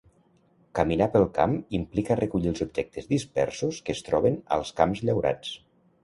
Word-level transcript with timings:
Caminar 0.77 1.07
pel 1.15 1.25
camp 1.33 1.51
implica 1.79 2.17
recollir 2.19 2.49
els 2.51 2.63
objectes 2.65 3.09
dispersos 3.11 3.81
que 3.89 3.95
es 3.97 4.01
troben 4.07 4.39
als 4.57 4.73
camps 4.81 5.05
llaurats. 5.11 5.53